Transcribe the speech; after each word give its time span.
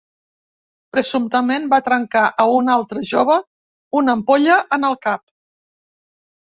Presumptament 0.95 1.67
va 1.75 1.81
trencar 1.91 2.25
a 2.45 2.47
un 2.55 2.73
altre 2.79 3.05
jove 3.13 3.39
una 4.03 4.19
ampolla 4.21 4.61
en 4.81 4.93
el 4.93 5.03
cap. 5.09 5.27